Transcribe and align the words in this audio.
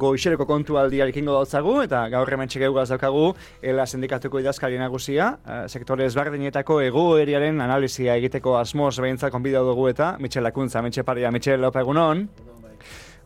goixereko 0.00 0.46
kontu 0.46 0.78
aldia 0.80 1.06
ikingo 1.10 1.34
dautzagu, 1.36 1.76
eta 1.84 2.06
gaur 2.12 2.32
hemen 2.34 2.50
txegeu 2.50 2.74
daukagu, 2.74 3.26
ela 3.62 3.86
sindikatuko 3.86 4.40
idazkari 4.42 4.78
nagusia, 4.78 5.34
uh, 5.44 5.64
sektore 5.68 6.06
ezberdinetako 6.06 6.80
egoeriaren 6.88 7.60
analizia 7.60 8.16
egiteko 8.16 8.58
asmoz 8.58 8.96
behintzak 9.00 9.32
konbidau 9.32 9.64
dugu 9.66 9.88
eta, 9.88 10.16
Michel 10.18 10.44
Lakuntza, 10.44 10.82
Michel 10.82 11.04
Paria, 11.04 11.30
Michel 11.30 11.60
Lopa 11.60 11.80
egunon. 11.80 12.28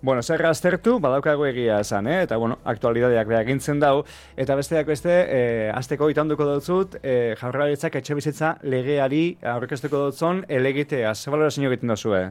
Bueno, 0.01 0.23
zer 0.23 0.45
aztertu, 0.47 1.01
badaukago 1.03 1.47
egia 1.49 1.81
esan, 1.83 2.07
eh? 2.07 2.21
eta 2.23 2.37
bueno, 2.39 2.61
aktualidadeak 2.71 3.27
behar 3.27 3.49
gintzen 3.49 3.81
dau, 3.83 4.05
eta 4.39 4.55
besteak 4.55 4.87
beste, 4.87 5.11
eh, 5.11 5.73
azteko 5.75 6.07
itanduko 6.13 6.47
dutzut, 6.47 6.95
eh, 7.03 7.35
jaurlaritzak 7.41 7.99
etxe 7.99 8.15
bizitza 8.15 8.55
legeari 8.63 9.25
aurkeztuko 9.57 10.05
dutzun 10.07 10.45
elegitea, 10.49 11.17
ze 11.17 11.35
balorazio 11.35 11.67
egiten 11.73 11.91
duzu, 11.91 12.15
eh? 12.15 12.29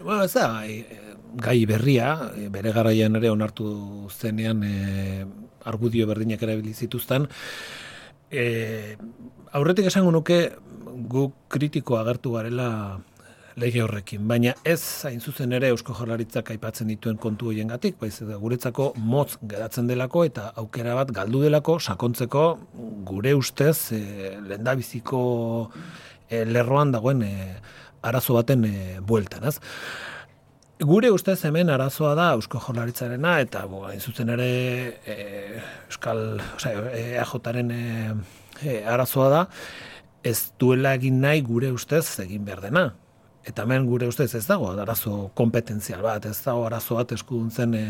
Bueno, 0.00 0.24
ez 0.24 0.32
da, 0.32 0.48
gai 1.36 1.64
berria, 1.66 2.32
eh, 2.36 2.48
bere 2.48 2.72
garaian 2.72 3.16
ere 3.16 3.30
onartu 3.30 4.08
zenean 4.10 4.62
e, 4.64 5.24
argudio 5.64 6.06
berdinak 6.06 6.42
erabili 6.42 6.74
zituzten, 6.74 7.28
e, 8.30 8.96
aurretik 9.52 9.86
esango 9.86 10.10
nuke 10.10 10.50
gu 11.08 11.30
kritiko 11.48 11.98
agertu 11.98 12.34
garela 12.36 13.00
lege 13.56 13.82
horrekin, 13.84 14.24
baina 14.28 14.54
ez 14.64 15.04
hain 15.04 15.20
zuzen 15.20 15.52
ere 15.52 15.68
Eusko 15.72 15.94
Jaurlaritzak 15.96 16.50
aipatzen 16.54 16.88
dituen 16.88 17.18
kontu 17.20 17.50
hoiengatik, 17.50 17.98
baiz 18.00 18.14
guretzako 18.22 18.92
motz 18.96 19.36
geratzen 19.48 19.90
delako 19.90 20.24
eta 20.24 20.48
aukera 20.62 20.94
bat 20.96 21.12
galdu 21.12 21.42
delako 21.44 21.78
sakontzeko 21.80 22.46
gure 23.08 23.34
ustez 23.36 23.92
e, 23.92 24.02
lendabiziko 24.48 25.22
e, 26.28 26.44
lerroan 26.48 26.92
dagoen 26.96 27.22
e, 27.26 27.34
arazo 28.02 28.38
baten 28.40 28.64
e, 28.64 28.74
bueltan, 29.00 29.44
ez? 29.52 29.58
Gure 30.82 31.10
ustez 31.14 31.44
hemen 31.46 31.70
arazoa 31.70 32.14
da 32.18 32.32
Eusko 32.34 32.58
Jaurlaritzarena 32.58 33.36
eta 33.44 33.60
bo, 33.70 33.84
hain 33.86 34.00
zuzen 34.00 34.32
ere 34.34 34.46
e, 35.06 35.16
Euskal, 35.86 36.40
osea, 36.56 36.80
EAJaren 36.98 37.70
e, 37.70 37.82
e, 38.64 38.80
arazoa 38.90 39.28
da 39.30 39.42
ez 40.26 40.50
duela 40.58 40.94
egin 40.98 41.20
nahi 41.22 41.44
gure 41.46 41.70
ustez 41.70 42.18
egin 42.24 42.42
behar 42.48 42.64
dena 42.64 42.84
eta 43.46 43.62
hemen 43.62 43.86
gure 43.86 44.08
ustez 44.10 44.32
ez 44.38 44.44
dago 44.48 44.72
arazo 44.72 45.30
kompetentzial 45.38 46.02
bat, 46.02 46.26
ez 46.26 46.38
dago 46.42 46.66
arazo 46.66 46.98
bat 46.98 47.14
eskuduntzen 47.14 47.74
e, 47.78 47.86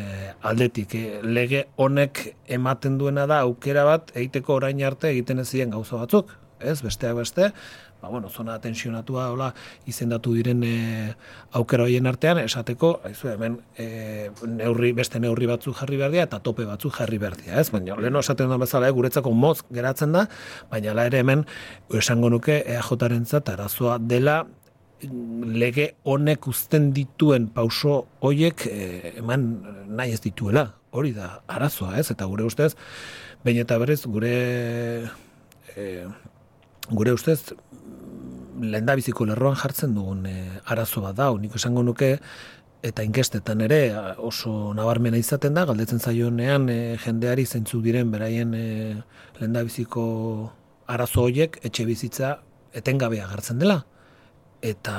aldetik. 0.49 0.95
E, 0.97 1.21
lege 1.23 1.67
honek 1.77 2.27
ematen 2.59 2.99
duena 3.01 3.27
da 3.31 3.41
aukera 3.47 3.87
bat 3.89 4.13
egiteko 4.15 4.61
orain 4.61 4.85
arte 4.85 5.13
egiten 5.15 5.41
ez 5.41 5.49
ziren 5.49 5.73
gauza 5.73 6.01
batzuk, 6.01 6.33
ez, 6.61 6.81
besteak 6.85 7.17
beste, 7.21 7.53
ba, 8.03 8.09
bueno, 8.09 8.29
zona 8.29 8.59
tensionatua 8.61 9.31
hola 9.33 9.53
izendatu 9.87 10.35
diren 10.35 10.63
e, 10.67 10.75
aukera 11.59 11.87
hoien 11.87 12.11
artean, 12.11 12.43
esateko, 12.43 12.97
haizu, 13.07 13.31
hemen 13.33 13.61
e, 13.79 14.31
neurri, 14.47 14.93
beste 14.97 15.21
neurri 15.23 15.47
batzuk 15.51 15.79
jarri 15.79 16.01
berdia 16.01 16.27
eta 16.27 16.43
tope 16.43 16.67
batzuk 16.69 16.97
jarri 16.99 17.21
berdia, 17.23 17.61
ez? 17.61 17.71
Baina, 17.71 17.97
leheno 17.97 18.23
esaten 18.25 18.51
da 18.51 18.59
bezala, 18.61 18.91
e, 18.91 18.97
guretzako 18.97 19.33
moz 19.33 19.61
geratzen 19.71 20.19
da, 20.19 20.27
baina 20.71 20.97
la 20.99 21.07
ere 21.09 21.23
hemen, 21.23 21.47
esango 21.95 22.33
nuke, 22.33 22.63
EAJ-aren 22.67 23.29
arazoa 23.55 23.99
dela, 24.03 24.43
lege 25.11 25.93
honek 26.05 26.47
uzten 26.47 26.93
dituen 26.95 27.49
pauso 27.55 28.07
hoiek 28.23 28.67
eh, 28.71 29.15
eman 29.19 29.49
nahi 29.89 30.15
ez 30.15 30.21
dituela. 30.23 30.73
Hori 30.93 31.15
da 31.17 31.41
arazoa, 31.49 31.97
ez? 31.99 32.11
Eta 32.13 32.27
gure 32.29 32.45
ustez, 32.45 32.75
bain 33.45 33.57
eta 33.63 33.79
berez 33.81 34.03
gure 34.05 34.33
e, 35.73 35.87
gure 36.91 37.13
ustez 37.13 37.53
lehendabiziko 38.63 39.27
lerroan 39.27 39.57
jartzen 39.57 39.95
dugun 39.95 40.27
e, 40.27 40.35
arazo 40.71 41.03
bat 41.05 41.17
da, 41.17 41.31
unik 41.35 41.57
esango 41.59 41.83
nuke 41.83 42.17
eta 42.83 43.05
inkestetan 43.07 43.63
ere 43.63 43.81
oso 44.19 44.73
nabarmena 44.75 45.19
izaten 45.21 45.55
da, 45.55 45.65
galdetzen 45.69 46.03
zaionean 46.03 46.69
e, 46.71 46.79
jendeari 47.05 47.47
zeintzu 47.47 47.81
diren 47.85 48.11
beraien 48.11 48.55
e, 48.55 48.67
lehendabiziko 49.39 50.05
arazo 50.93 51.29
hoiek 51.29 51.61
etxe 51.63 51.87
bizitza 51.87 52.37
etengabea 52.75 53.29
agertzen 53.29 53.63
dela. 53.63 53.83
Eta 54.63 54.95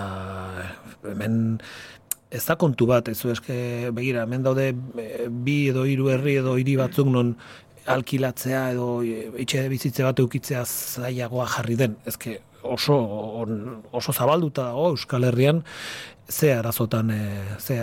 hemen 1.07 1.59
ez 2.33 2.41
da 2.47 2.55
kontu 2.59 2.87
bat, 2.89 3.07
ez 3.07 3.19
eske 3.29 3.91
begira, 3.95 4.23
hemen 4.25 4.43
daude 4.43 4.71
bi 4.73 5.57
edo 5.69 5.85
hiru 5.85 6.09
herri 6.11 6.39
edo 6.41 6.57
hiri 6.57 6.75
batzuk 6.79 7.07
non 7.13 7.35
alkilatzea 7.89 8.63
edo 8.71 8.87
etxe 9.39 9.67
bizitze 9.71 10.05
bat 10.05 10.19
eukitzea 10.19 10.63
zailagoa 10.65 11.47
jarri 11.57 11.75
den. 11.79 11.97
Ezke 12.09 12.39
oso, 12.63 12.95
oso 13.91 14.13
zabalduta 14.13 14.69
dago 14.69 14.89
Euskal 14.93 15.27
Herrian 15.27 15.63
ze 16.29 16.53
arazotan, 16.53 17.11
e, 17.11 17.41
ze, 17.59 17.79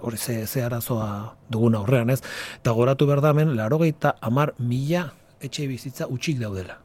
hori, 0.00 0.16
ze, 0.16 0.46
ze 0.46 0.62
arazoa 0.64 1.36
dugun 1.50 1.74
aurrean, 1.74 2.10
ez? 2.10 2.22
Eta 2.56 2.72
goratu 2.72 3.06
behar 3.06 3.20
da 3.20 3.30
hemen, 3.30 3.54
laro 3.56 3.80
amar 4.20 4.54
mila 4.58 5.12
etxe 5.40 5.66
bizitza 5.68 6.06
utxik 6.08 6.38
daudela. 6.38 6.78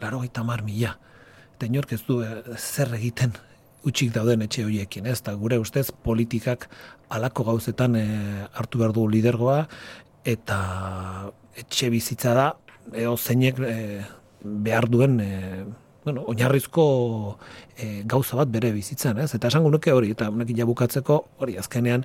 Laro 0.00 0.22
amar 0.34 0.62
mila. 0.62 0.98
Eta 1.56 1.66
inork 1.66 1.92
ez 1.92 2.02
du 2.06 2.22
e, 2.22 2.42
zer 2.56 2.94
egiten 2.94 3.32
utxik 3.84 4.12
dauden 4.12 4.42
etxe 4.42 4.64
horiekin, 4.64 5.06
ez? 5.06 5.22
Da 5.22 5.34
gure 5.34 5.58
ustez 5.58 5.90
politikak 5.90 6.68
alako 7.08 7.44
gauzetan 7.44 7.96
e, 7.96 8.06
hartu 8.52 8.78
behar 8.78 8.92
du 8.92 9.06
lidergoa 9.08 9.68
eta 10.24 11.30
etxe 11.56 11.90
bizitza 11.92 12.34
da 12.34 12.48
eo 12.98 13.16
zeinek 13.16 13.58
e, 13.62 14.02
behar 14.42 14.88
duen 14.90 15.20
e, 15.20 15.64
bueno, 16.04 16.24
oinarrizko 16.26 16.84
e, 17.78 18.02
gauza 18.04 18.36
bat 18.36 18.50
bere 18.50 18.72
bizitzan, 18.74 19.20
ez? 19.22 19.30
Eta 19.36 19.48
esango 19.52 19.70
nuke 19.70 19.92
hori, 19.94 20.10
eta 20.16 20.28
honekin 20.32 20.58
jabukatzeko, 20.58 21.18
hori 21.38 21.56
azkenean 21.60 22.04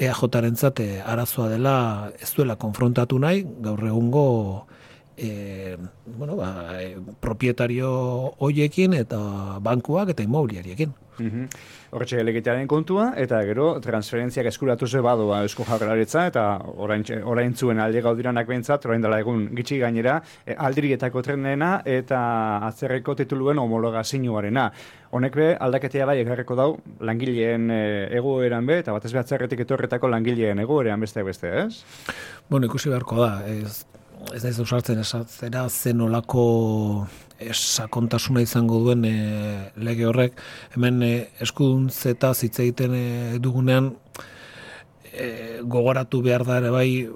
EAJaren 0.00 0.56
zate 0.56 1.02
arazoa 1.04 1.50
dela 1.52 1.74
ez 2.20 2.30
duela 2.36 2.56
konfrontatu 2.56 3.18
nahi, 3.20 3.44
gaur 3.64 3.84
egungo 3.84 4.24
e, 5.16 5.76
bueno, 6.06 6.36
ba, 6.36 6.82
e, 6.82 6.96
propietario 7.20 7.88
hoiekin 8.38 8.94
eta 8.94 9.58
bankuak 9.60 10.14
eta 10.14 10.22
immobiliariekin. 10.22 10.94
Mm 11.18 11.30
-hmm. 11.30 12.66
Kontua, 12.66 13.12
eta 13.16 13.40
gero 13.44 13.80
transferentziak 13.80 14.46
eskuratu 14.46 14.86
ze 14.86 15.00
badoa 15.00 15.42
eusko 15.42 15.64
jagraritza, 15.64 16.26
eta 16.26 16.58
orain, 16.76 17.04
orain 17.24 17.54
zuen 17.54 17.78
alde 17.78 18.00
gaudiranak 18.00 18.46
behintzat, 18.46 18.86
orain 18.86 19.00
dela 19.00 19.20
egun 19.20 19.54
gitxi 19.54 19.78
gainera, 19.78 20.22
e, 20.46 20.54
aldirietako 20.58 21.22
trenena 21.22 21.82
eta 21.84 22.58
atzerreko 22.66 23.14
tituluen 23.14 23.58
homologa 23.58 24.02
zinuarena. 24.04 24.72
Honek 25.10 25.36
be, 25.36 25.56
aldaketea 25.60 26.06
bai 26.06 26.18
egarreko 26.20 26.54
dau, 26.54 26.78
langileen 27.00 27.70
e, 27.70 28.08
egoeran 28.16 28.66
be, 28.66 28.78
eta 28.78 28.92
batez 28.92 29.12
behatzerretik 29.12 29.60
etorretako 29.60 30.08
langileen 30.08 30.58
egoeran 30.58 31.00
beste 31.00 31.22
beste, 31.22 31.60
ez? 31.60 31.84
Bueno, 32.50 32.66
ikusi 32.66 32.88
beharko 32.88 33.22
da, 33.22 33.46
ez, 33.46 33.86
ez 34.32 34.42
da 34.42 34.62
usartzen 34.62 35.00
esatzera 35.02 35.66
zen 35.68 36.00
olako 36.00 36.44
sakontasuna 37.52 38.40
izango 38.44 38.78
duen 38.80 39.04
e, 39.04 39.16
lege 39.76 40.06
horrek. 40.06 40.38
Hemen 40.74 41.02
e, 41.02 41.12
eskuduntze 41.44 42.14
hitz 42.14 42.58
egiten 42.62 42.94
e, 42.94 43.38
dugunean 43.42 43.92
e, 45.12 45.60
gogoratu 45.62 46.22
behar 46.22 46.44
da 46.46 46.58
ere 46.62 46.70
bai 46.70 47.08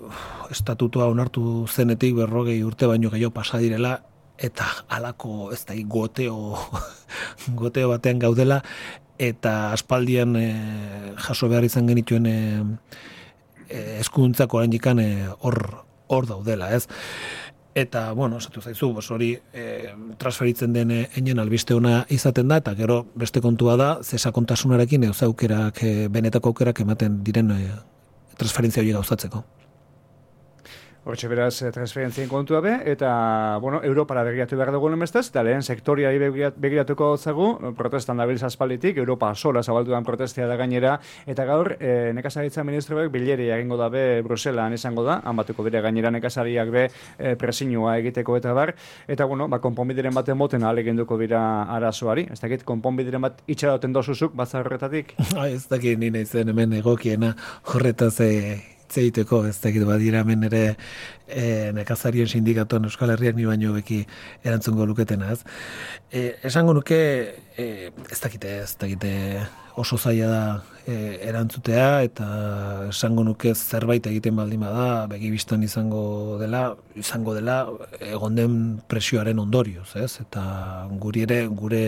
estatutua 0.50 1.08
onartu 1.08 1.66
zenetik 1.68 2.14
berrogei 2.16 2.62
urte 2.64 2.86
baino 2.86 3.10
gehiago 3.10 3.34
pasa 3.34 3.58
direla 3.58 4.02
eta 4.38 4.66
halako 4.88 5.52
ez 5.52 5.64
da 5.66 5.74
goteo 5.84 6.58
goteo 7.60 7.88
batean 7.88 8.18
gaudela 8.18 8.62
eta 9.18 9.72
aspaldian 9.72 10.36
e, 10.36 10.48
jaso 11.16 11.48
behar 11.48 11.64
izan 11.64 11.86
genituen 11.86 12.26
e, 12.26 12.38
eskuduntzako 14.00 14.58
oraindikan 14.58 15.00
hor 15.40 15.87
hor 16.08 16.26
daudela, 16.26 16.72
ez? 16.74 16.86
Eta, 17.78 18.10
bueno, 18.12 18.40
esatu 18.42 18.60
zaizu, 18.64 18.90
bos 18.96 19.06
hori 19.14 19.34
e, 19.54 19.92
transferitzen 20.18 20.72
den 20.74 20.90
einen 20.90 21.38
albiste 21.38 21.76
ona 21.76 22.00
izaten 22.10 22.48
da, 22.50 22.58
eta 22.58 22.74
gero 22.74 23.04
beste 23.14 23.42
kontua 23.44 23.76
da, 23.78 23.90
zesa 24.02 24.32
kontasunarekin 24.34 25.06
edo 25.06 25.14
zaukerak, 25.14 25.84
e, 25.84 26.08
benetako 26.10 26.50
aukerak 26.54 26.82
ematen 26.82 27.22
diren 27.24 27.52
e, 27.54 27.60
transferentzia 28.40 28.82
hori 28.82 28.96
gauzatzeko. 28.96 29.44
Hortxe 31.08 31.28
beraz, 31.28 31.62
eh, 31.62 31.70
transferentzien 31.72 32.28
kontua 32.28 32.60
be, 32.60 32.74
eta, 32.84 33.56
bueno, 33.62 33.80
Europara 33.82 34.22
begiratu 34.26 34.58
behar 34.60 34.74
dugu 34.74 34.90
nemestez, 34.92 35.30
eta 35.30 35.40
lehen 35.42 35.62
sektoria 35.62 36.10
begiratuko 36.52 37.16
zagu, 37.16 37.46
protestan 37.78 38.20
da 38.20 38.26
bilz 38.28 38.42
aspalitik, 38.44 38.98
Europa 39.00 39.30
sola 39.34 39.62
zabaltu 39.62 39.94
dan 39.94 40.04
protestia 40.04 40.46
da 40.46 40.58
gainera, 40.60 40.98
eta 41.26 41.48
gaur, 41.48 41.72
e, 41.80 42.12
nekazaritza 42.12 42.60
ministroek 42.62 43.08
bileri 43.10 43.48
egingo 43.48 43.80
da 43.80 43.88
be 43.88 44.20
Bruselan 44.22 44.76
izango 44.76 45.06
da, 45.08 45.22
han 45.24 45.40
batuko 45.40 45.64
dire 45.64 45.80
gainera 45.80 46.12
nekazariak 46.12 46.70
be 46.76 46.86
e, 47.16 47.36
presinua 47.40 47.96
egiteko 48.04 48.36
eta 48.36 48.52
bar, 48.52 48.76
eta, 49.08 49.24
bueno, 49.24 49.48
ba, 49.48 49.62
konponbideren 49.64 50.12
baten 50.12 50.36
moten 50.36 50.62
alegin 50.62 51.00
duko 51.00 51.16
dira 51.16 51.62
arazoari, 51.72 52.28
ez 52.32 52.40
dakit, 52.44 52.68
konponbideren 52.68 53.24
bat 53.24 53.40
itxaroten 53.46 53.96
dozuzuk, 53.96 54.36
batzar 54.36 54.68
horretatik? 54.68 55.16
ez 55.48 55.68
dakit, 55.72 55.96
nina 55.98 56.20
izen 56.20 56.52
hemen 56.52 56.82
egokiena 56.82 57.32
horretaz 57.72 58.18
e, 58.20 58.76
zeiteko, 58.90 59.44
ez 59.48 59.58
dakit 59.62 59.84
badira 59.88 60.22
hemen 60.24 60.48
ere 60.48 60.62
e, 61.26 61.70
nekazarien 61.76 62.28
sindikatuan 62.28 62.88
Euskal 62.88 63.12
Herriak 63.14 63.36
ni 63.36 63.46
baino 63.48 63.74
beki 63.76 64.02
erantzungo 64.44 64.86
luketena, 64.88 65.32
ez? 65.32 65.40
E, 66.10 66.34
esango 66.48 66.74
nuke, 66.76 67.00
e, 67.56 67.68
ez 68.10 68.20
dakite, 68.24 68.58
ez 68.64 68.74
dakite 68.80 69.14
oso 69.78 69.96
zaila 69.96 70.26
da 70.26 70.42
e, 70.86 70.94
erantzutea 71.28 72.02
eta 72.02 72.26
esango 72.88 73.22
nuke 73.26 73.52
zerbait 73.54 74.06
egiten 74.10 74.36
baldin 74.40 74.64
bada 74.64 75.06
begi 75.10 75.30
bistan 75.30 75.62
izango 75.62 76.02
dela 76.40 76.62
izango 76.98 77.34
dela 77.36 77.58
egon 78.00 78.38
den 78.38 78.56
presioaren 78.90 79.38
ondorioz, 79.38 79.90
ez? 80.02 80.18
Eta 80.24 80.42
guri 81.04 81.22
ere 81.28 81.44
gure 81.60 81.82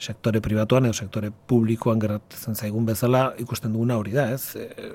sektore 0.00 0.42
pribatuan 0.42 0.88
edo 0.88 0.98
sektore 0.98 1.30
publikoan 1.30 2.02
gertatzen 2.02 2.58
zaigun 2.58 2.88
bezala 2.88 3.28
ikusten 3.44 3.76
duguna 3.76 4.00
hori 4.02 4.16
da, 4.18 4.30
ez? 4.34 4.56
E, 4.56 4.90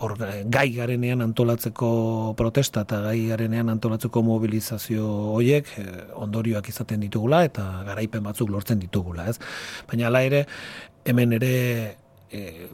Or, 0.00 0.16
gai 0.16 0.68
garenean 0.74 1.20
antolatzeko 1.22 2.34
protesta 2.36 2.82
eta 2.86 3.00
gai 3.04 3.28
garenean 3.28 3.68
antolatzeko 3.70 4.22
mobilizazio 4.26 5.06
hoiek 5.36 5.68
e, 5.78 5.84
ondorioak 6.18 6.70
izaten 6.72 7.04
ditugula 7.04 7.44
eta 7.46 7.66
garaipen 7.86 8.24
batzuk 8.24 8.50
lortzen 8.50 8.80
ditugula, 8.82 9.28
ez? 9.30 9.36
Baina 9.90 10.08
hala 10.08 10.24
ere 10.26 10.46
hemen 11.04 11.36
ere 11.38 11.52
e, 12.32 12.70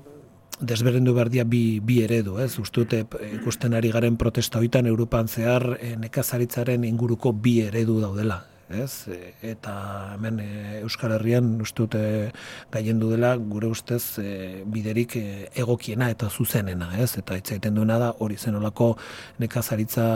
desberendu 0.61 1.15
berdia 1.15 1.45
bi, 1.45 1.81
bi 1.85 2.01
eredu, 2.03 2.39
ez? 2.43 2.53
Ustute 2.59 3.05
ikusten 3.35 3.75
ari 3.75 3.91
garen 3.95 4.17
protesta 4.17 4.63
hoitan 4.63 4.87
Europan 4.87 5.29
zehar 5.29 5.77
e, 5.81 5.97
nekazaritzaren 6.01 6.87
inguruko 6.89 7.33
bi 7.33 7.59
eredu 7.67 8.01
daudela, 8.01 8.41
ez? 8.71 9.09
E, 9.09 9.35
eta 9.51 9.75
hemen 10.15 10.41
e, 10.41 10.49
Euskal 10.83 11.15
Herrian 11.17 11.61
ustute 11.61 12.33
gaiendu 12.73 13.11
dela 13.13 13.35
gure 13.37 13.71
ustez 13.73 14.19
e, 14.23 14.65
biderik 14.67 15.17
egokiena 15.19 16.11
eta 16.13 16.29
zuzenena, 16.31 16.91
ez? 17.01 17.17
Eta 17.21 17.39
itzaiten 17.41 17.75
duena 17.75 17.99
da 17.99 18.13
hori 18.19 18.37
zenolako 18.37 18.95
nekazaritza 19.39 20.09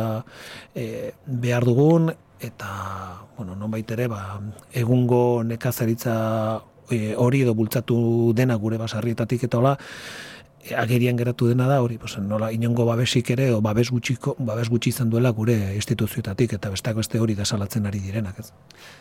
behar 1.27 1.65
dugun 1.65 2.13
eta 2.43 2.69
bueno, 3.37 3.57
nonbait 3.57 3.91
ere 3.95 4.09
ba, 4.11 4.41
egungo 4.75 5.43
nekazaritza 5.47 6.15
hori 7.17 7.43
edo 7.43 7.55
bultzatu 7.55 8.33
dena 8.37 8.59
gure 8.61 8.79
basarrietatik 8.79 9.47
eta 9.49 9.59
hola, 9.59 9.77
agerian 10.71 11.17
geratu 11.19 11.49
dena 11.49 11.67
da 11.67 11.81
hori, 11.83 11.99
pues, 11.99 12.17
nola 12.19 12.53
inongo 12.53 12.85
babesik 12.87 13.31
ere 13.35 13.51
o 13.53 13.61
babes 13.61 13.91
gutxiko 13.91 14.37
babes 14.39 14.69
gutxi 14.71 14.91
izan 14.91 15.11
duela 15.11 15.31
gure 15.31 15.75
instituzioetatik 15.75 16.55
eta 16.55 16.71
besteak 16.71 16.97
beste 16.97 17.19
hori 17.19 17.35
da 17.35 17.45
salatzen 17.45 17.87
ari 17.87 17.99
direnak, 17.99 18.39
ez. 18.39 18.53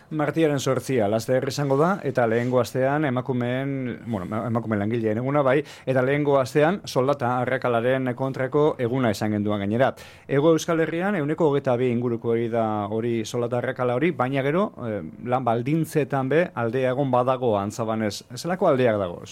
Martiaren 0.10 0.60
sortzia 0.60 1.08
laste 1.08 1.40
izango 1.48 1.78
da 1.78 2.00
eta 2.04 2.26
lehengo 2.28 2.60
astean 2.60 3.06
emakumeen, 3.06 4.00
bueno, 4.08 4.46
emakume 4.48 4.78
langileen 4.78 5.18
eguna 5.18 5.42
bai 5.42 5.62
eta 5.86 6.02
lehengo 6.02 6.40
astean 6.40 6.82
soldata 6.86 7.38
arrakalaren 7.42 8.14
kontrako 8.16 8.76
eguna 8.80 9.12
izan 9.12 9.32
genduan 9.32 9.60
gainera. 9.60 9.94
Ego 10.28 10.52
Euskal 10.52 10.80
Herrian 10.80 11.16
euneko 11.16 11.50
hogeta 11.50 11.76
bi 11.78 11.92
inguruko 11.92 12.34
hori 12.34 12.50
da 12.50 12.88
hori 12.88 13.26
soldata 13.26 13.60
arrakala 13.60 13.96
hori, 13.96 14.12
baina 14.12 14.42
gero 14.42 14.72
eh, 14.88 15.02
lan 15.26 15.46
baldintzetan 15.46 16.30
be 16.30 16.48
aldea 16.56 16.92
egon 16.96 17.12
badago 17.12 17.58
antzabanez. 17.60 18.24
Zelako 18.36 18.68
aldeak 18.68 18.98
dagoz? 18.98 19.30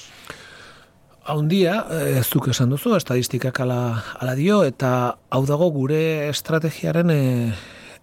Haundia, 1.29 1.83
ez 2.17 2.25
duk 2.33 2.47
esan 2.49 2.71
duzu, 2.73 2.95
estadistikak 2.97 3.59
ala, 3.61 3.79
ala 4.17 4.31
dio, 4.33 4.63
eta 4.65 4.89
hau 5.29 5.43
dago 5.45 5.67
gure 5.75 5.99
estrategiaren 6.25 7.11
e, 7.13 7.19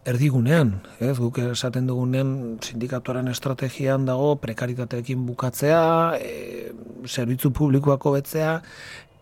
erdigunean. 0.06 0.76
Ez, 1.02 1.16
guk 1.18 1.40
esaten 1.42 1.88
dugunean 1.90 2.30
sindikatuaren 2.62 3.26
estrategian 3.32 4.06
dago 4.06 4.36
prekaritateekin 4.44 5.26
bukatzea, 5.26 5.82
e, 6.20 6.70
zerbitzu 7.10 7.50
publikoako 7.56 8.14
betzea, 8.14 8.60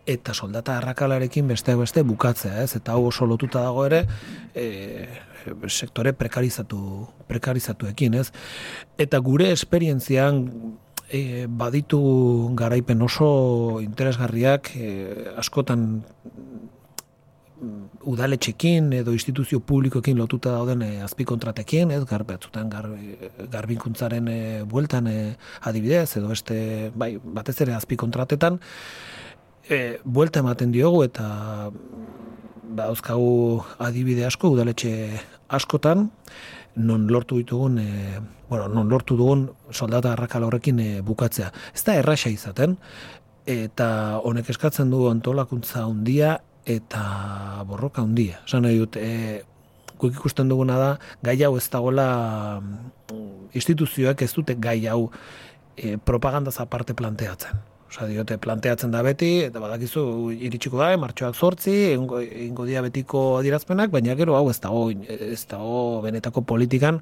eta 0.05 0.37
soldata 0.37 0.77
arrakalarekin 0.77 1.49
beste 1.49 1.73
beste 1.79 2.05
bukatzea, 2.05 2.61
ez? 2.61 2.75
Eta 2.77 2.93
hau 2.93 3.07
oso 3.09 3.25
lotuta 3.25 3.65
dago 3.65 3.87
ere, 3.89 4.03
e, 4.53 5.07
sektore 5.65 6.13
prekarizatu, 6.13 7.07
prekarizatuekin, 7.25 8.21
ez? 8.21 8.29
Eta 9.01 9.17
gure 9.25 9.49
esperientzian 9.49 10.45
e, 11.09 11.45
baditu 11.47 11.99
garaipen 12.55 13.01
oso 13.01 13.79
interesgarriak 13.81 14.71
e, 14.75 14.89
askotan 15.37 16.03
mm, 17.61 17.83
udaletxekin 18.11 18.91
edo 18.93 19.13
instituzio 19.13 19.59
publikoekin 19.59 20.17
lotuta 20.17 20.51
dauden 20.55 20.81
e, 20.81 21.01
azpikontratekin, 21.05 21.91
ez, 21.91 22.03
gar, 22.09 22.25
batzutan 22.25 22.69
gar, 22.69 22.89
garbinkuntzaren 23.51 24.27
e, 24.27 24.39
bueltan 24.63 25.07
e, 25.07 25.35
adibidez, 25.61 26.17
edo 26.17 26.33
beste, 26.33 26.91
bai, 26.95 27.15
batez 27.23 27.59
ere 27.65 27.75
azpikontratetan, 27.77 28.59
e, 29.69 29.97
buelta 30.03 30.41
ematen 30.43 30.73
diogu 30.73 31.03
eta 31.05 31.71
ba, 32.75 32.89
adibide 33.79 34.25
asko 34.25 34.49
udaletxe 34.55 34.91
askotan, 35.47 36.09
non 36.75 37.07
lortu 37.07 37.37
ditugun 37.39 37.79
e, 37.79 38.19
bueno, 38.49 38.67
non 38.67 38.89
lortu 38.89 39.15
dugun 39.17 39.49
soldata 39.71 40.13
arrakal 40.13 40.43
horrekin 40.43 40.79
e, 40.79 40.89
bukatzea. 41.01 41.51
Ez 41.73 41.83
da 41.83 41.95
erraxa 41.95 42.29
izaten 42.29 42.77
eta 43.45 44.19
honek 44.25 44.49
eskatzen 44.49 44.89
du 44.89 45.05
antolakuntza 45.09 45.85
handia 45.85 46.39
eta 46.65 47.63
borroka 47.69 48.01
handia. 48.01 48.41
Esan 48.45 48.65
nahi 48.65 48.79
dut, 48.81 48.97
e, 48.97 49.43
guk 49.99 50.17
ikusten 50.17 50.49
duguna 50.49 50.77
da, 50.81 50.91
gai 51.23 51.37
hau 51.45 51.55
ez 51.57 51.67
dagoela 51.71 52.07
mm, 52.59 53.53
instituzioak 53.53 54.25
ez 54.25 54.33
dute 54.33 54.57
gai 54.59 54.81
hau 54.89 55.09
e, 55.77 55.95
propagandaz 55.97 56.59
aparte 56.59 56.97
planteatzen. 56.97 57.74
Osa, 57.85 58.07
diote, 58.09 58.39
planteatzen 58.41 58.91
da 58.91 59.03
beti, 59.05 59.29
eta 59.45 59.61
badakizu, 59.61 60.03
iritsiko 60.33 60.79
da, 60.81 60.89
martxoak 60.97 61.35
sortzi, 61.37 61.75
ingo 61.93 62.65
dia 62.65 62.81
betiko 62.81 63.37
adirazpenak, 63.37 63.91
baina 63.93 64.15
gero 64.17 64.35
hau 64.35 64.49
ez 64.49 64.57
dago, 64.63 64.89
ez 64.89 65.43
dago 65.51 66.01
benetako 66.03 66.41
politikan, 66.49 66.99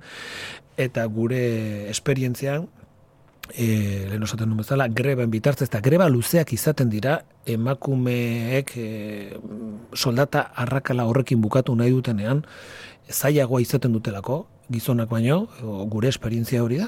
eta 0.77 1.06
gure 1.07 1.44
esperientzian, 1.89 2.68
e, 3.51 3.68
lehen 4.09 4.24
osaten 4.24 4.50
nuen 4.50 4.62
bezala, 4.63 4.88
greben 4.88 5.31
bitartz, 5.31 5.62
eta 5.65 5.81
greba 5.83 6.09
luzeak 6.12 6.53
izaten 6.56 6.91
dira, 6.91 7.21
emakumeek 7.45 8.75
e, 8.77 8.88
soldata 9.95 10.50
arrakala 10.65 11.07
horrekin 11.09 11.41
bukatu 11.41 11.75
nahi 11.79 11.95
dutenean, 11.95 12.44
zailagoa 13.09 13.63
izaten 13.63 13.95
dutelako, 13.95 14.44
gizonak 14.71 15.10
baino, 15.10 15.48
gure 15.92 16.07
esperientzia 16.07 16.63
hori 16.63 16.77
da, 16.80 16.88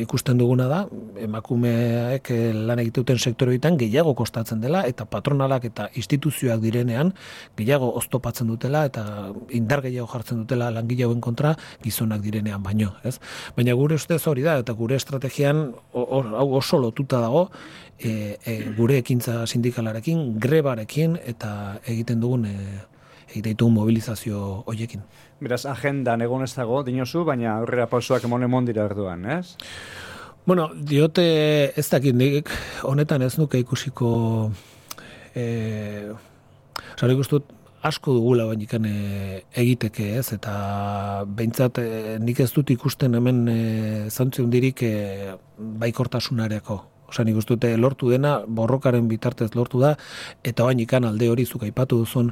ikusten 0.00 0.38
duguna 0.38 0.68
da, 0.70 0.80
emakumeek 1.24 2.30
lan 2.54 2.82
egiteuten 2.84 3.18
sektoreetan 3.18 3.78
gehiago 3.80 4.14
kostatzen 4.14 4.60
dela, 4.62 4.84
eta 4.86 5.06
patronalak 5.10 5.66
eta 5.70 5.88
instituzioak 5.98 6.62
direnean 6.62 7.12
gehiago 7.58 7.90
oztopatzen 7.98 8.50
dutela, 8.50 8.84
eta 8.86 9.32
indar 9.50 9.82
gehiago 9.82 10.06
jartzen 10.12 10.44
dutela 10.44 10.70
langile 10.70 11.08
kontra 11.20 11.54
gizonak 11.82 12.22
direnean 12.22 12.62
baino. 12.62 12.94
Ez? 13.04 13.18
Baina 13.56 13.74
gure 13.74 13.98
ustez 13.98 14.22
hori 14.26 14.42
da, 14.42 14.58
eta 14.58 14.72
gure 14.72 14.96
estrategian 14.96 15.72
hau 15.92 16.48
oso 16.54 16.78
lotuta 16.78 17.20
dago, 17.20 17.50
e, 17.98 18.38
e, 18.44 18.58
gure 18.76 18.98
ekintza 18.98 19.44
sindikalarekin, 19.46 20.38
grebarekin, 20.40 21.18
eta 21.26 21.80
egiten 21.84 22.20
dugun 22.20 22.46
e, 22.46 22.56
egiteitu 23.34 23.68
mobilizazio 23.70 24.62
hoiekin. 24.66 25.02
Beraz, 25.44 25.64
agenda 25.68 26.14
egon 26.24 26.44
ez 26.44 26.54
dago, 26.56 26.78
dinosu, 26.86 27.24
baina 27.28 27.58
aurrera 27.58 27.84
pausoak 27.90 28.24
emone 28.24 28.46
mondira 28.48 28.86
erduan, 28.88 29.26
ez? 29.28 29.56
Bueno, 30.46 30.70
diote 30.74 31.24
ez 31.76 31.84
dakit 31.90 32.16
nik, 32.16 32.48
honetan 32.88 33.22
ez 33.26 33.34
nuke 33.36 33.60
ikusiko 33.60 34.08
e, 35.36 35.44
Zara 36.96 37.12
ikustut, 37.12 37.52
asko 37.84 38.14
dugula 38.16 38.48
baina 38.48 38.64
ikan 38.64 38.88
e, 38.88 39.42
egiteke 39.60 40.14
ez, 40.22 40.30
eta 40.32 40.54
behintzat 41.28 41.82
e, 41.82 42.16
nik 42.24 42.40
ez 42.40 42.50
dut 42.56 42.72
ikusten 42.72 43.20
hemen 43.20 43.44
e, 43.48 43.60
zantzion 44.08 44.48
dirik 44.52 44.80
e, 44.88 44.94
baikortasunareko 45.84 46.80
Osa, 47.08 47.24
nik 47.24 47.36
ustute 47.36 47.74
lortu 47.76 48.08
dena, 48.10 48.38
borrokaren 48.46 49.08
bitartez 49.08 49.50
lortu 49.54 49.80
da, 49.82 49.92
eta 50.46 50.64
bain 50.64 50.80
ikan 50.80 51.04
alde 51.04 51.28
hori 51.30 51.44
zuk 51.44 51.66
aipatu 51.66 52.00
duzun 52.00 52.30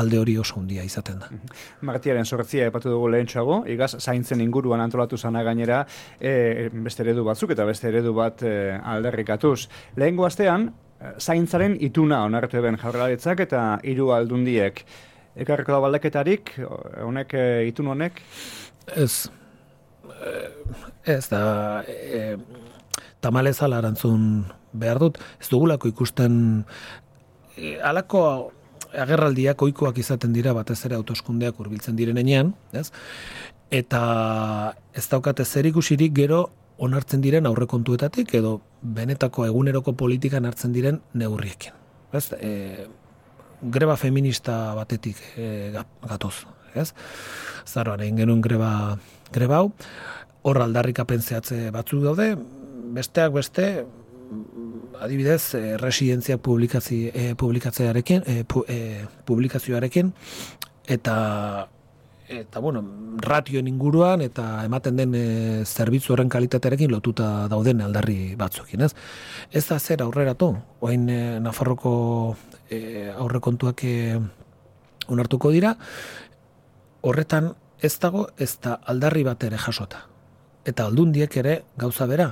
alde 0.00 0.18
hori 0.18 0.36
oso 0.40 0.58
handia 0.60 0.84
izaten 0.86 1.20
da. 1.20 1.28
Martiaren 1.88 2.24
sortzia 2.24 2.68
aipatu 2.68 2.92
dugu 2.94 3.10
lehen 3.12 3.28
txago, 3.30 3.62
igaz, 3.70 3.92
zaintzen 4.00 4.40
inguruan 4.44 4.82
antolatu 4.84 5.18
zana 5.18 5.44
gainera, 5.46 5.84
e, 6.20 6.70
beste 6.72 7.04
eredu 7.04 7.24
batzuk 7.28 7.52
eta 7.54 7.68
beste 7.68 7.90
eredu 7.92 8.14
bat 8.16 8.42
e, 8.42 8.54
alderrikatuz. 8.96 9.68
Lehen 10.00 10.16
goaztean, 10.16 10.68
e, 10.98 11.14
zaintzaren 11.20 11.76
ituna 11.84 12.24
onartu 12.24 12.60
eben 12.60 12.80
jaurlaritzak 12.80 13.44
eta 13.44 13.64
hiru 13.84 14.10
aldundiek. 14.16 14.84
Ekarriko 15.44 15.74
da 15.74 15.80
baldaketarik, 15.82 16.54
honek 17.02 17.34
e, 17.34 17.46
itun 17.68 17.90
honek? 17.92 18.22
Ez, 18.94 19.26
e, 20.14 20.36
ez 21.16 21.24
da, 21.28 21.82
e, 21.88 22.36
tamalez 23.24 23.56
ala 23.64 23.80
erantzun 23.80 24.44
behar 24.76 25.00
dut, 25.00 25.20
ez 25.40 25.48
dugulako 25.48 25.88
ikusten 25.88 26.36
e, 27.56 27.78
alako 27.80 28.24
agerraldiak 28.94 29.62
oikoak 29.66 29.98
izaten 29.98 30.34
dira 30.34 30.54
batez 30.54 30.78
ere 30.86 30.98
autoskundeak 30.98 31.58
hurbiltzen 31.58 31.96
direnean, 31.98 32.52
ez? 32.72 32.90
Eta 33.74 34.02
ez 34.94 35.06
daukate 35.10 35.44
zer 35.44 35.66
ikusirik 35.66 36.14
gero 36.14 36.44
onartzen 36.84 37.22
diren 37.22 37.46
aurrekontuetatik 37.46 38.34
edo 38.34 38.58
benetako 38.82 39.46
eguneroko 39.46 39.94
politikan 39.98 40.46
hartzen 40.46 40.74
diren 40.74 41.00
neurriekin. 41.14 41.74
Ez? 42.14 42.28
E, 42.38 42.86
greba 43.74 43.96
feminista 43.96 44.74
batetik 44.76 45.20
e, 45.38 45.46
gatoz, 46.04 46.34
ez? 46.74 46.92
Zaroan 47.66 48.02
egin 48.04 48.20
genuen 48.22 48.42
greba, 48.44 48.98
greba 49.34 49.62
hau, 49.62 49.70
hor 50.44 50.60
aldarrikapen 50.66 51.22
zehatze 51.22 51.70
batzuk 51.74 52.04
daude, 52.04 52.34
besteak 52.94 53.32
beste, 53.34 53.68
adibidez, 55.00 55.54
e, 55.54 55.76
residentzia 55.76 56.38
publikazi, 56.38 57.10
e, 57.12 57.34
publikatzearekin, 57.34 58.24
e, 58.26 58.44
pu, 58.44 58.64
e, 58.68 59.06
publikazioarekin, 59.26 60.12
eta 60.86 61.68
eta 62.28 62.60
bueno, 62.60 62.80
ratioen 63.20 63.68
inguruan 63.68 64.22
eta 64.24 64.64
ematen 64.64 64.96
den 64.96 65.14
e, 65.14 65.24
zerbitzu 65.64 66.14
horren 66.14 66.30
kalitatearekin 66.32 66.90
lotuta 66.90 67.48
dauden 67.52 67.82
aldarri 67.84 68.34
batzuekin, 68.40 68.86
ez? 68.86 68.94
Ez 69.52 69.66
da 69.68 69.78
zer 69.78 70.02
aurreratu, 70.02 70.54
orain 70.80 71.08
e, 71.08 71.18
Nafarroko 71.44 72.36
e, 72.70 73.10
aurrekontuak 73.12 73.84
e, 73.84 73.94
onartuko 75.12 75.52
dira, 75.52 75.74
horretan 77.04 77.52
ez 77.84 77.92
dago 78.00 78.28
ez 78.38 78.54
da 78.64 78.78
aldarri 78.88 79.24
bat 79.26 79.44
ere 79.44 79.60
jasota. 79.60 80.06
Eta 80.64 80.88
aldundiek 80.88 81.36
ere 81.36 81.58
gauza 81.76 82.08
bera. 82.08 82.30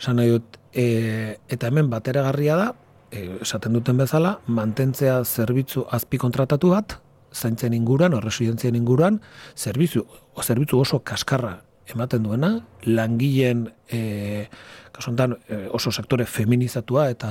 Esan 0.00 0.20
nahi 0.20 0.34
dut, 0.34 0.58
e, 0.72 1.38
eta 1.48 1.70
hemen 1.70 1.90
bateragarria 1.90 2.56
da, 2.56 2.68
e, 3.10 3.24
esaten 3.42 3.76
duten 3.76 3.96
bezala, 3.96 4.38
mantentzea 4.46 5.22
zerbitzu 5.24 5.86
azpi 5.90 6.20
kontratatu 6.20 6.72
bat, 6.74 6.98
zaintzen 7.36 7.74
inguruan, 7.76 8.14
o 8.14 8.20
residentzien 8.20 8.76
inguruan, 8.76 9.20
zerbitzu, 9.56 10.04
o 10.34 10.42
zerbitzu 10.42 10.80
oso 10.80 11.00
kaskarra 11.04 11.60
ematen 11.92 12.24
duena, 12.24 12.52
langileen 12.84 13.68
e, 13.88 14.48
kasontan, 14.92 15.36
e, 15.48 15.66
oso 15.76 15.92
sektore 15.92 16.26
feminizatua 16.26 17.10
eta 17.12 17.30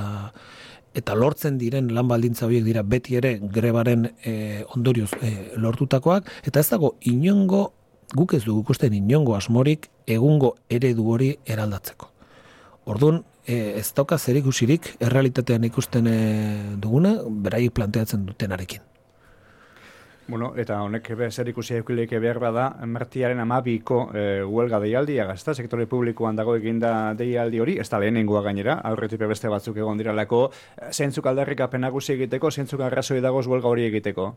eta 0.96 1.12
lortzen 1.12 1.58
diren 1.60 1.90
lan 1.92 2.08
baldintza 2.08 2.46
horiek 2.46 2.64
dira 2.64 2.80
beti 2.80 3.18
ere 3.18 3.34
grebaren 3.36 4.06
e, 4.24 4.64
ondorioz 4.72 5.10
e, 5.20 5.32
lortutakoak, 5.60 6.30
eta 6.48 6.62
ez 6.62 6.70
dago 6.70 6.94
inongo, 7.04 7.66
guk 8.16 8.32
ez 8.32 8.46
dugu 8.46 8.64
ikusten 8.64 8.96
inongo 8.96 9.36
asmorik 9.36 9.90
egungo 10.08 10.54
eredu 10.72 11.10
hori 11.12 11.34
eraldatzeko. 11.44 12.15
Orduan, 12.86 13.24
e, 13.42 13.78
ez 13.80 13.88
dauka 13.94 14.18
zer 14.18 14.38
ikusirik 14.38 14.92
errealitatean 15.02 15.64
ikusten 15.66 16.06
e, 16.06 16.18
duguna, 16.78 17.16
beraiek 17.26 17.74
planteatzen 17.74 18.26
dutenarekin. 18.28 18.84
Bueno, 20.28 20.52
eta 20.58 20.80
honek 20.82 21.12
zer 21.30 21.48
ikusi 21.52 21.76
eukileke 21.76 22.18
behar 22.18 22.40
bada, 22.42 22.64
martiaren 22.86 23.38
amabiko 23.42 23.98
e, 24.10 24.42
huelga 24.42 24.80
deialdia 24.82 25.26
gazta, 25.26 25.54
sektore 25.54 25.86
publikoan 25.86 26.38
dago 26.38 26.56
eginda 26.58 27.14
deialdi 27.14 27.60
hori, 27.62 27.76
ez 27.78 27.88
da 27.90 28.00
lehenengoa 28.02 28.42
gainera, 28.42 28.80
aurretipe 28.90 29.26
beste 29.30 29.48
batzuk 29.48 29.78
egon 29.78 29.98
diralako, 29.98 30.48
eh, 30.76 30.90
zentzuk 30.90 31.26
aldarrik 31.26 31.62
apenagusi 31.62 32.16
egiteko, 32.16 32.50
zentzuk 32.50 32.82
arrazoi 32.82 33.20
dagoz 33.20 33.46
huelga 33.46 33.70
hori 33.70 33.86
egiteko? 33.86 34.32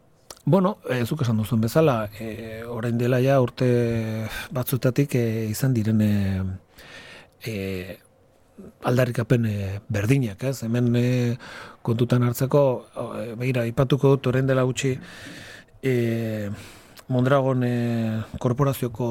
Bueno, 0.46 0.78
ez 0.90 1.08
zuk 1.08 1.24
esan 1.26 1.42
duzun 1.42 1.62
bezala, 1.62 2.04
e, 2.20 2.62
orain 2.66 2.98
dela 2.98 3.18
ja 3.22 3.42
urte 3.42 3.72
batzutatik 4.54 5.16
e, 5.16 5.26
izan 5.50 5.74
diren 5.74 6.06
e, 6.06 6.14
e, 7.46 7.98
aldarrikapen 8.84 9.48
berdinak, 9.92 10.44
ez? 10.44 10.62
Hemen 10.64 10.96
e, 10.96 11.06
kontutan 11.86 12.24
hartzeko, 12.24 12.64
e, 12.96 13.26
behira, 13.40 13.66
ipatuko 13.70 14.16
dut 14.16 14.32
orain 14.32 14.48
dela 14.48 14.66
gutxi, 14.68 14.96
e, 15.84 16.50
Mondragon 17.10 17.64
e, 17.66 17.76
korporazioko 18.40 19.10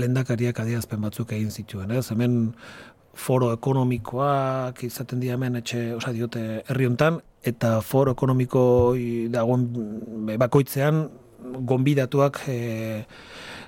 lendakariak 0.00 0.60
adiazpen 0.60 1.00
batzuk 1.04 1.32
egin 1.36 1.50
zituen, 1.50 1.92
ez? 1.92 2.08
Hemen 2.12 2.54
foro 3.16 3.50
ekonomikoak 3.54 4.82
izaten 4.84 5.20
dira 5.20 5.36
hemen 5.36 5.56
etxe, 5.60 5.94
osa 5.96 6.12
diote 6.12 6.42
herri 6.68 6.88
hontan 6.88 7.20
eta 7.46 7.78
foro 7.80 8.12
ekonomiko 8.16 8.62
dagoen 9.32 9.68
bakoitzean 10.36 11.06
gonbidatuak 11.70 12.42
e, 12.48 12.58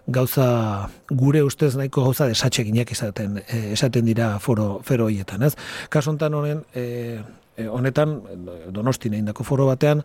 gauza 0.08 0.88
gure 1.10 1.42
ustez 1.44 1.74
nahiko 1.76 2.02
gauza 2.06 2.26
desatxeginak 2.28 2.90
izaten 2.92 3.42
e, 3.44 3.72
esaten 3.76 4.06
dira 4.08 4.38
foro 4.40 4.80
fero 4.84 5.08
hoietan, 5.08 5.44
ez? 5.44 5.54
Kasu 5.92 6.14
hontan 6.14 6.34
honen 6.34 6.64
e, 6.74 7.20
honetan 7.66 8.20
Donostin 8.72 9.18
egindako 9.18 9.44
foro 9.44 9.66
batean 9.68 10.04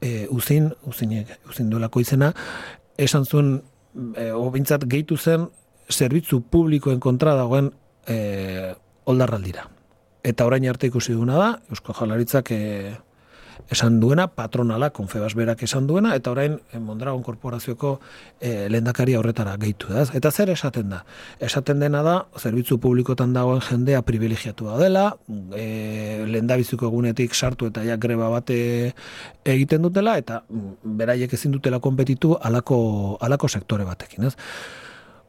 e, 0.00 0.26
uzin 0.30 0.70
uzinek 0.90 1.36
uzin 1.50 1.70
duelako 1.70 2.02
izena 2.02 2.32
esan 2.98 3.24
zuen 3.24 3.54
e, 4.16 4.30
obintzat 4.32 4.88
gehitu 4.90 5.16
zen 5.16 5.48
zerbitzu 5.90 6.40
publikoen 6.50 7.00
kontra 7.00 7.34
dagoen 7.36 7.70
e, 8.08 8.74
oldarraldira. 9.06 9.68
Eta 10.24 10.46
orain 10.48 10.64
arte 10.68 10.88
ikusi 10.88 11.12
duguna 11.12 11.36
da, 11.36 11.48
Eusko 11.68 11.92
Jalaritzak 11.92 12.50
e, 12.56 12.60
esan 13.70 14.00
duena, 14.00 14.26
patronala, 14.28 14.90
konfebas 14.90 15.34
berak 15.34 15.62
esan 15.62 15.86
duena, 15.86 16.14
eta 16.16 16.30
orain 16.30 16.58
eh, 16.72 16.78
Mondragon 16.78 17.22
Korporazioko 17.22 17.98
e, 18.40 18.68
lehendakari 18.68 19.16
horretara 19.16 19.56
gehitu 19.60 19.92
da. 19.92 20.04
Eta 20.14 20.30
zer 20.30 20.52
esaten 20.54 20.90
da? 20.92 21.02
Esaten 21.42 21.80
dena 21.82 22.02
da, 22.06 22.16
zerbitzu 22.38 22.78
publikotan 22.82 23.32
dagoen 23.36 23.62
jendea 23.64 24.02
privilegiatua 24.06 24.78
dela, 24.82 25.06
e, 25.56 26.24
lehendabizuko 26.28 26.90
egunetik 26.90 27.34
sartu 27.34 27.70
eta 27.72 27.84
ja 27.86 27.96
greba 28.00 28.28
bate 28.32 28.58
egiten 29.44 29.82
dutela, 29.82 30.18
eta 30.20 30.42
mm, 30.48 30.96
beraiek 31.00 31.32
ezin 31.34 31.54
dutela 31.56 31.80
konpetitu 31.80 32.34
alako, 32.40 33.18
alako 33.20 33.48
sektore 33.48 33.88
batekin. 33.88 34.30
Ez? 34.30 34.36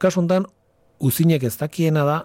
Kasuntan, 0.01 0.47
uzinek 0.99 1.43
ez 1.43 1.55
dakiena 1.59 2.05
da, 2.07 2.23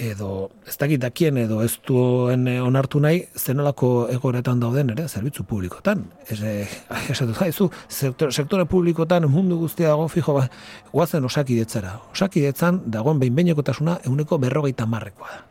edo 0.00 0.50
ez 0.66 0.76
dakit 0.80 1.00
dakien 1.02 1.36
edo 1.36 1.60
ez 1.62 1.74
duen 1.86 2.46
onartu 2.64 3.00
nahi 3.04 3.20
zenolako 3.36 4.08
egoretan 4.12 4.60
dauden 4.62 4.94
ere 4.94 5.06
zerbitzu 5.08 5.44
publikotan. 5.44 6.06
Ez 6.28 6.40
esatu 7.12 7.34
zaizu 7.34 7.68
sektore 7.88 8.64
publikotan 8.64 9.28
mundu 9.30 9.58
guztia 9.60 9.92
dago 9.92 10.08
fijo 10.08 10.34
ba, 10.38 10.48
guazen 10.92 11.24
osakidetzara. 11.28 11.98
Osakidetzan 12.14 12.82
dagoen 12.86 13.20
behin 13.20 13.36
behinekotasuna 13.36 14.00
euneko 14.08 14.38
berrogeita 14.38 14.86
marrekoa 14.86 15.30
da. 15.36 15.44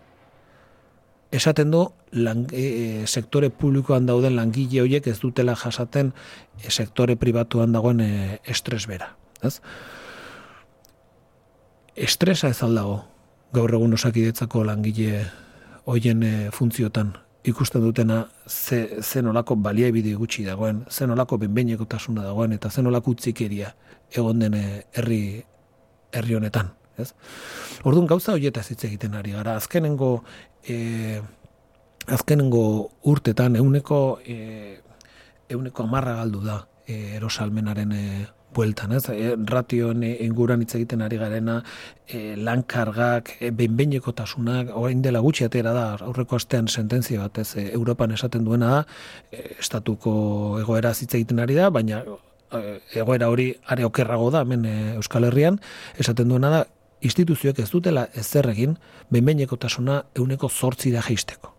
Esaten 1.32 1.70
du 1.70 1.84
lang, 2.12 2.48
e, 2.52 2.64
e, 2.64 3.08
sektore 3.08 3.52
publikoan 3.54 4.08
dauden 4.10 4.34
langile 4.34 4.82
horiek 4.82 5.08
ez 5.08 5.20
dutela 5.22 5.54
jasaten 5.56 6.10
e, 6.58 6.72
sektore 6.74 7.16
pribatuan 7.22 7.76
dagoen 7.76 8.02
e, 8.02 8.40
estres 8.50 8.88
bera. 8.90 9.12
Ez? 9.46 9.60
Estresa 11.94 12.50
ez 12.50 12.64
aldago, 12.66 13.04
gaur 13.54 13.74
egun 13.74 13.94
osakidetzako 13.94 14.64
langile 14.64 15.26
hoien 15.86 16.24
e, 16.24 16.34
funtziotan 16.52 17.16
ikusten 17.44 17.82
dutena 17.82 18.28
ze, 18.48 19.00
zen 19.02 19.28
olako 19.28 19.56
baliabide 19.56 20.14
gutxi 20.16 20.44
dagoen, 20.46 20.84
zen 20.90 21.12
olako 21.12 21.38
benbeineko 21.38 21.86
tasuna 21.86 22.24
dagoen, 22.24 22.54
eta 22.54 22.70
zen 22.70 22.88
olako 22.88 23.16
utzikeria 23.16 23.74
egon 24.12 24.40
den 24.40 24.54
eh, 24.58 24.84
herri, 24.94 25.22
herri 26.12 26.36
honetan. 26.36 26.74
Ez? 27.00 27.14
Orduan 27.88 28.08
gauza 28.10 28.34
horieta 28.36 28.62
hitz 28.66 28.84
egiten 28.84 29.16
ari 29.16 29.32
gara, 29.32 29.56
azkenengo 29.56 30.24
e, 30.68 31.22
azkenengo 32.08 32.64
urtetan 33.08 33.56
euneko 33.56 34.20
e, 34.26 34.82
euneko 35.50 35.86
amarra 35.86 36.18
galdu 36.20 36.44
da 36.44 36.60
e, 36.86 37.16
erosalmenaren 37.16 37.94
e, 37.96 38.04
bueltan, 38.56 38.94
ez? 38.98 39.04
E, 39.10 39.36
ratioen 39.50 40.04
inguran 40.04 40.64
hitz 40.64 40.74
egiten 40.78 41.04
ari 41.06 41.18
garena, 41.22 41.60
e, 42.08 42.36
lankargak, 42.38 43.36
e, 43.40 43.52
tasunak, 44.16 44.70
orain 44.76 45.02
dela 45.02 45.20
gutxi 45.20 45.46
atera 45.46 45.74
da, 45.74 45.98
aurreko 46.02 46.36
astean 46.36 46.68
sententzia 46.68 47.22
bat, 47.22 47.38
ez, 47.38 47.56
e, 47.56 47.72
Europan 47.74 48.12
esaten 48.12 48.44
duena 48.44 48.70
da, 48.70 48.86
e, 49.32 49.56
estatuko 49.60 50.60
egoera 50.62 50.92
hitz 50.92 51.14
egiten 51.14 51.40
ari 51.40 51.56
da, 51.56 51.70
baina 51.70 52.04
e, 52.52 52.80
egoera 52.96 53.30
hori 53.30 53.54
are 53.68 53.86
okerrago 53.86 54.32
da, 54.32 54.42
hemen 54.42 54.66
e, 54.66 54.96
Euskal 54.96 55.24
Herrian, 55.26 55.60
esaten 55.98 56.28
duena 56.30 56.50
da, 56.50 56.66
instituzioek 57.02 57.60
ez 57.60 57.70
dutela 57.72 58.10
ez 58.14 58.26
zerregin, 58.28 58.76
benbeineko 59.10 59.56
tasuna 59.56 60.04
euneko 60.16 60.50
zortzi 60.50 60.92
da 60.92 61.02
geisteko 61.06 61.59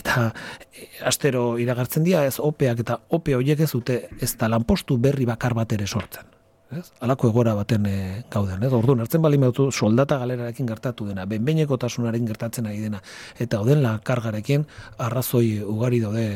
eta 0.00 0.30
e, 0.72 0.88
astero 1.08 1.58
iragartzen 1.58 2.06
dira 2.06 2.24
ez 2.26 2.38
opeak 2.38 2.84
eta 2.86 3.00
ope 3.08 3.36
horiek 3.36 3.60
ez 3.60 3.70
dute 3.72 4.00
ez 4.20 4.34
da 4.38 4.48
lanpostu 4.48 4.98
berri 4.98 5.26
bakar 5.26 5.54
bat 5.54 5.72
ere 5.72 5.86
sortzen. 5.86 6.37
Ez? 6.68 6.90
Alako 7.00 7.30
egora 7.32 7.54
baten 7.56 7.86
e, 7.88 7.96
gauden. 8.30 8.62
Ez? 8.62 8.72
Orduan, 8.76 9.00
hartzen 9.00 9.22
bali 9.24 9.38
mautu 9.40 9.70
soldata 9.72 10.18
galerarekin 10.20 10.68
gertatu 10.68 11.06
dena, 11.08 11.24
benbeineko 11.28 11.78
tasunaren 11.80 12.26
gertatzen 12.28 12.68
ari 12.68 12.82
dena, 12.84 13.00
eta 13.40 13.62
oden 13.64 13.80
la 13.82 13.96
kargarekin 14.04 14.66
arrazoi 14.98 15.62
ugari 15.64 16.02
daude 16.04 16.26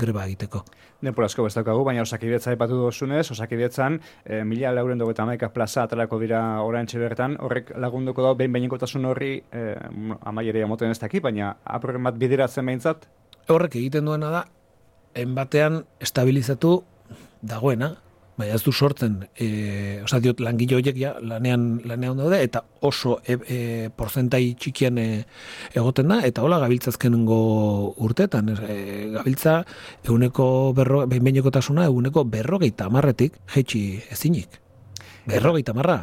greba 0.00 0.24
egiteko. 0.24 0.64
Denpor 1.04 1.26
asko 1.26 1.44
bestaukagu, 1.44 1.84
baina 1.84 2.02
osakidetza 2.02 2.54
epatu 2.56 2.78
dozunez, 2.80 3.26
osakidetzan 3.34 3.98
e, 4.24 4.40
mila 4.44 4.72
lauren 4.72 4.98
dugu 4.98 5.12
plaza 5.52 5.82
atalako 5.82 6.18
dira 6.18 6.62
orain 6.62 6.86
bertan, 6.86 7.36
horrek 7.40 7.72
lagunduko 7.76 8.22
da, 8.22 8.34
behin 8.34 8.52
behineko 8.52 8.78
tasun 8.78 9.04
horri 9.04 9.42
e, 9.52 9.74
amaiere 10.22 10.62
amoten 10.62 10.90
ez 10.90 10.98
daki, 10.98 11.20
baina 11.20 11.56
aprogen 11.64 12.02
bat 12.02 12.16
bideratzen 12.16 12.64
behintzat? 12.64 13.06
Horrek 13.48 13.76
egiten 13.76 14.06
duena 14.06 14.30
da, 14.30 14.44
enbatean 15.14 15.84
estabilizatu 16.00 16.82
dagoena, 17.42 17.96
baina 18.38 18.56
ez 18.56 18.62
du 18.64 18.72
sortzen, 18.72 19.20
e, 19.38 20.00
oza, 20.04 20.18
diot, 20.22 20.40
langile 20.42 20.78
horiek 20.78 20.96
ja, 20.98 21.12
lanean, 21.22 21.66
lanean 21.86 22.18
daude, 22.18 22.40
eta 22.42 22.64
oso 22.82 23.18
e, 23.22 23.36
e, 23.46 23.58
porzentai 23.94 24.42
txikian 24.58 24.98
e, 24.98 25.06
egoten 25.76 26.10
da, 26.10 26.18
eta 26.26 26.42
hola 26.42 26.58
gabiltzazkenengo 26.64 27.38
urtetan, 28.06 28.50
e, 28.56 28.78
gabiltza 29.14 29.60
eguneko 30.02 30.48
berro, 30.76 31.04
behin 31.10 31.42
tasuna, 31.52 31.86
eguneko 31.86 32.24
berrogeita 32.24 32.90
amarretik, 32.90 33.38
jetxi 33.54 34.02
ezinik. 34.10 34.60
Berrogeita 35.26 35.72
amarra. 35.72 36.02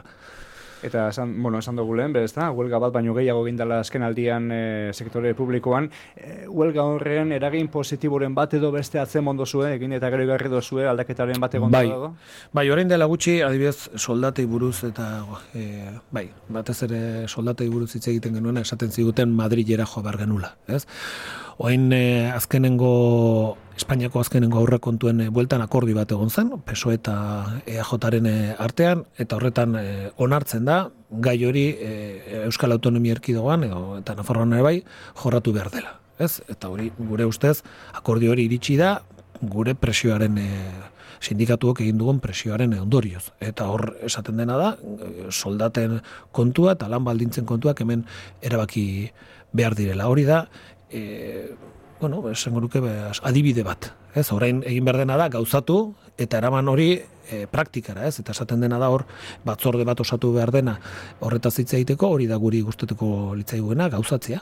Eta 0.83 1.09
esan, 1.09 1.35
bueno, 1.41 1.59
esan 1.59 1.75
dugu 1.75 1.95
lehen, 1.95 2.13
bez 2.13 2.33
da, 2.33 2.49
huelga 2.51 2.79
bat 2.81 2.93
baino 2.93 3.13
gehiago 3.13 3.43
gindala 3.45 3.79
azken 3.83 4.03
aldian 4.03 4.49
e, 4.51 4.61
sektore 4.93 5.33
publikoan. 5.37 5.89
E, 6.15 6.47
huelga 6.47 6.85
horren 6.89 7.31
eragin 7.35 7.69
positiboren 7.73 8.33
bat 8.35 8.55
edo 8.57 8.71
beste 8.73 8.99
atzen 8.99 9.23
mondo 9.23 9.45
zuen, 9.45 9.75
egin 9.77 9.93
eta 9.97 10.09
gero 10.13 10.25
igarri 10.25 10.49
dozue 10.49 10.87
aldaketaren 10.89 11.39
bat 11.41 11.59
egon 11.59 11.71
bai, 11.73 11.85
dago? 11.89 12.13
Bai, 12.57 12.65
orain 12.73 12.89
dela 12.89 13.05
gutxi, 13.11 13.39
adibidez, 13.45 13.91
soldatei 13.95 14.47
buruz 14.49 14.83
eta, 14.89 15.11
e, 15.53 15.93
bai, 16.11 16.27
batez 16.49 16.79
ere 16.89 17.03
soldatei 17.27 17.69
buruz 17.69 17.91
hitz 17.95 18.07
egiten 18.07 18.39
genuen, 18.39 18.57
esaten 18.65 18.91
ziguten 18.91 19.35
Madrilera 19.37 19.85
jo 19.85 20.01
behar 20.01 20.17
genula, 20.25 20.55
ez? 20.67 20.85
Oain 21.61 21.91
eh, 21.93 22.31
azkenengo, 22.33 23.55
Espainiako 23.77 24.19
azkenengo 24.23 24.57
aurrekontuen 24.57 25.19
kontuen 25.19 25.33
bueltan 25.33 25.61
akordi 25.61 25.93
bat 25.93 26.09
egon 26.09 26.31
zen, 26.33 26.49
PSO 26.65 26.89
eta 26.95 27.13
EAJaren 27.69 28.25
eh, 28.25 28.55
artean, 28.57 29.03
eta 29.21 29.37
horretan 29.37 29.75
eh, 29.77 30.09
onartzen 30.17 30.65
da, 30.65 30.79
gai 31.11 31.35
hori 31.45 31.65
Euskal 32.47 32.73
Autonomia 32.73 33.13
Erkidogan, 33.13 33.67
edo, 33.67 33.81
eta 33.99 34.15
Nafarroan 34.17 34.55
ere 34.57 34.65
bai, 34.65 34.77
jorratu 35.21 35.53
behar 35.53 35.69
dela. 35.69 35.99
Ez? 36.17 36.39
Eta 36.49 36.71
hori, 36.71 36.89
gure 36.97 37.27
ustez, 37.29 37.59
akordi 37.93 38.31
hori 38.31 38.47
iritsi 38.49 38.79
da, 38.81 38.95
gure 39.41 39.75
presioaren 39.77 40.37
e, 40.41 40.47
sindikatuok 41.21 41.83
egin 41.85 41.99
dugun 42.01 42.21
presioaren 42.23 42.73
ondorioz. 42.79 43.27
Eta 43.41 43.67
hor 43.69 43.91
esaten 44.07 44.41
dena 44.41 44.57
da, 44.57 44.71
soldaten 45.29 45.99
kontua 46.33 46.73
eta 46.73 46.89
lan 46.89 47.05
baldintzen 47.05 47.45
kontuak 47.45 47.81
hemen 47.85 48.07
erabaki 48.41 49.11
behar 49.53 49.75
direla. 49.75 50.07
Hori 50.09 50.25
da, 50.27 50.45
e, 50.91 51.55
bueno, 51.99 52.29
esango 52.29 52.61
nuke 52.61 52.81
adibide 53.23 53.63
bat. 53.63 53.91
Ez, 54.15 54.31
orain 54.33 54.63
egin 54.67 54.85
behar 54.85 55.01
dena 55.03 55.17
da 55.17 55.29
gauzatu 55.31 55.93
eta 56.17 56.39
eraman 56.41 56.67
hori 56.67 56.93
e, 56.97 57.45
praktikara, 57.51 58.07
ez? 58.07 58.19
Eta 58.19 58.35
esaten 58.35 58.61
dena 58.61 58.79
da 58.81 58.89
hor 58.91 59.05
batzorde 59.45 59.85
bat 59.87 59.99
osatu 60.03 60.33
behar 60.35 60.51
dena 60.51 60.79
horretaz 61.19 61.57
hitz 61.59 61.73
egiteko, 61.77 62.09
hori 62.17 62.27
da 62.27 62.37
guri 62.41 62.61
gustatuko 62.65 63.35
litzaiguena 63.37 63.89
gauzatzea. 63.93 64.41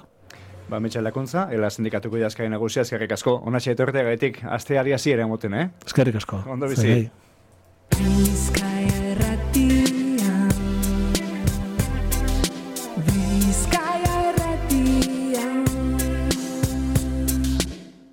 Ba, 0.70 0.79
Mitchell 0.79 1.03
Lakuntza, 1.03 1.48
ela 1.51 1.70
sindikatuko 1.74 2.20
idazkari 2.20 2.50
nagusia, 2.50 2.84
eskerrik 2.86 3.15
asko. 3.18 3.39
Onatxe 3.50 3.74
etortea 3.74 4.06
gaitik, 4.06 4.44
aste 4.46 4.77
ari 4.77 4.94
hasi 4.94 5.15
ere 5.15 5.25
moten, 5.25 5.53
eh? 5.58 5.70
Eskerrik 5.86 6.22
asko. 6.22 6.44
Ondo 6.46 6.70
bizi. 6.70 7.10